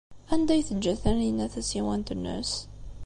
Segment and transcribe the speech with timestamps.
[0.33, 2.51] Anda ay teǧǧa Taninna tasiwant-nnes?